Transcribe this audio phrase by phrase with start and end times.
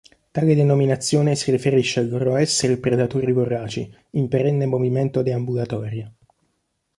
[0.31, 6.13] Tale denominazione si riferisce al loro essere predatori voraci, in perenne movimento deambulatorio.